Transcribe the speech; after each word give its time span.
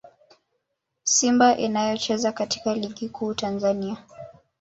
Simba 1.03 1.57
inayocheza 1.57 2.31
katika 2.31 2.75
Ligi 2.75 3.09
Kuu 3.09 3.29
ya 3.29 3.35
Tanzania 3.35 3.97